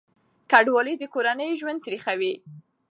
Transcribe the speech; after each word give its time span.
کډوالي 0.51 0.93
د 0.99 1.03
کورنیو 1.13 1.57
ژوند 1.61 1.79
تریخوي. 1.85 2.33